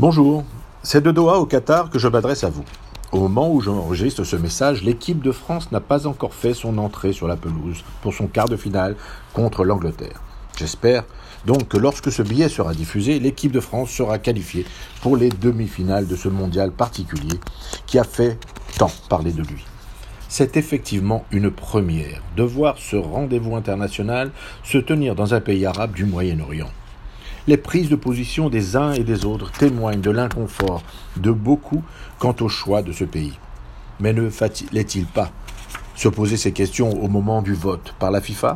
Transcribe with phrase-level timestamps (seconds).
[0.00, 0.44] Bonjour,
[0.84, 2.62] c'est de Doha au Qatar que je m'adresse à vous.
[3.10, 7.12] Au moment où j'enregistre ce message, l'équipe de France n'a pas encore fait son entrée
[7.12, 8.94] sur la pelouse pour son quart de finale
[9.32, 10.22] contre l'Angleterre.
[10.56, 11.02] J'espère
[11.46, 14.66] donc que lorsque ce billet sera diffusé, l'équipe de France sera qualifiée
[15.02, 17.40] pour les demi-finales de ce mondial particulier
[17.86, 18.38] qui a fait
[18.78, 19.64] tant parler de lui.
[20.28, 24.30] C'est effectivement une première de voir ce rendez-vous international
[24.62, 26.70] se tenir dans un pays arabe du Moyen-Orient.
[27.48, 30.82] Les prises de position des uns et des autres témoignent de l'inconfort
[31.16, 31.82] de beaucoup
[32.18, 33.38] quant au choix de ce pays.
[34.00, 35.30] Mais ne fallait-il pas
[35.94, 38.54] se poser ces questions au moment du vote par la FIFA?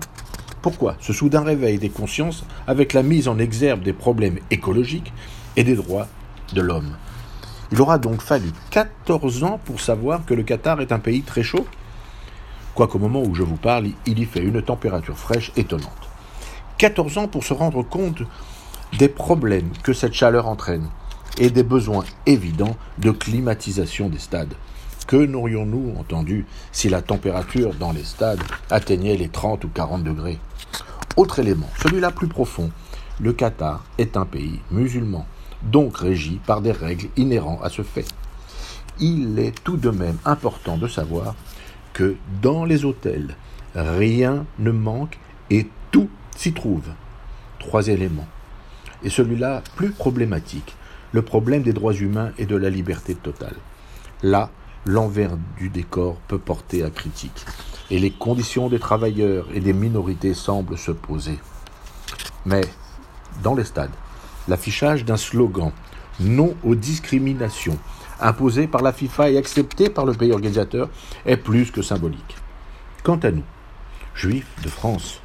[0.60, 5.14] Pourquoi ce soudain réveil des consciences avec la mise en exergue des problèmes écologiques
[5.56, 6.09] et des droits
[6.52, 6.95] de l'homme?
[7.72, 11.42] Il aura donc fallu 14 ans pour savoir que le Qatar est un pays très
[11.42, 11.66] chaud
[12.74, 16.11] Quoiqu'au moment où je vous parle, il y fait une température fraîche étonnante.
[16.77, 18.22] 14 ans pour se rendre compte
[18.98, 20.88] des problèmes que cette chaleur entraîne
[21.38, 24.55] et des besoins évidents de climatisation des stades.
[25.06, 30.39] Que n'aurions-nous entendu si la température dans les stades atteignait les 30 ou 40 degrés?
[31.16, 32.70] Autre élément, celui-là plus profond,
[33.20, 35.27] le Qatar est un pays musulman,
[35.62, 38.06] donc régi par des règles inhérentes à ce fait.
[39.00, 41.34] Il est tout de même important de savoir
[41.92, 43.36] que dans les hôtels,
[43.75, 45.19] rien ne manque
[45.50, 46.84] et tout s'y trouve.
[47.59, 48.28] Trois éléments
[49.05, 50.75] et celui-là plus problématique,
[51.12, 53.56] le problème des droits humains et de la liberté totale.
[54.22, 54.50] Là,
[54.86, 57.44] l'envers du décor peut porter à critique,
[57.91, 61.39] et les conditions des travailleurs et des minorités semblent se poser.
[62.47, 62.62] Mais,
[63.42, 63.91] dans les stades,
[64.48, 65.72] l'affichage d'un slogan
[66.20, 67.78] non aux discriminations,
[68.20, 70.89] imposé par la FIFA et accepté par le pays organisateur,
[71.27, 72.37] est plus que symbolique.
[73.03, 73.44] Quant à nous,
[74.14, 75.20] juifs de France,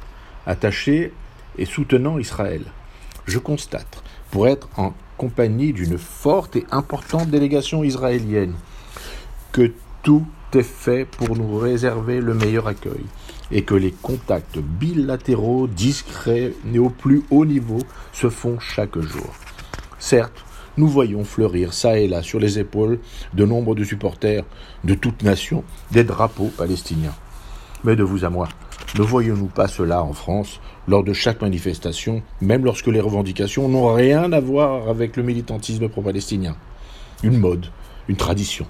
[0.46, 1.12] attachés
[1.56, 2.62] et soutenant Israël,
[3.30, 8.54] je constate, pour être en compagnie d'une forte et importante délégation israélienne,
[9.52, 13.04] que tout est fait pour nous réserver le meilleur accueil
[13.50, 17.80] et que les contacts bilatéraux discrets et au plus haut niveau
[18.12, 19.34] se font chaque jour.
[19.98, 20.44] Certes,
[20.76, 23.00] nous voyons fleurir ça et là sur les épaules
[23.34, 24.44] de nombre de supporters
[24.84, 27.14] de toutes nations des drapeaux palestiniens.
[27.84, 28.48] Mais de vous à moi,
[28.96, 33.92] ne voyons-nous pas cela en France lors de chaque manifestation, même lorsque les revendications n'ont
[33.92, 36.56] rien à voir avec le militantisme pro-palestinien?
[37.22, 37.66] Une mode,
[38.08, 38.66] une tradition.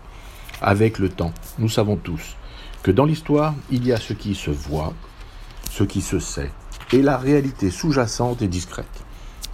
[0.60, 2.36] Avec le temps, nous savons tous
[2.82, 4.92] que dans l'histoire, il y a ce qui se voit,
[5.70, 6.50] ce qui se sait,
[6.92, 9.04] et la réalité sous-jacente et discrète.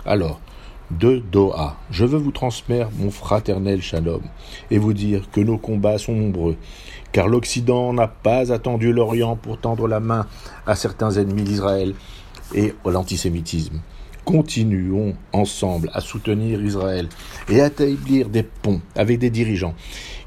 [0.07, 0.41] Alors,
[0.91, 1.77] de Doha.
[1.91, 4.23] Je veux vous transmettre mon fraternel shalom
[4.71, 6.57] et vous dire que nos combats sont nombreux,
[7.13, 10.27] car l'Occident n'a pas attendu l'Orient pour tendre la main
[10.67, 11.95] à certains ennemis d'Israël
[12.55, 13.81] et à l'antisémitisme.
[14.25, 17.09] Continuons ensemble à soutenir Israël
[17.49, 19.75] et à établir des ponts avec des dirigeants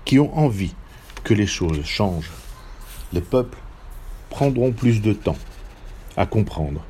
[0.06, 0.76] qui ont envie
[1.24, 2.32] que les choses changent.
[3.12, 3.58] Les peuples
[4.30, 5.38] prendront plus de temps
[6.16, 6.84] à comprendre,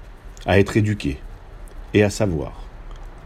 [0.46, 1.20] à être éduqués
[1.94, 2.67] et à savoir.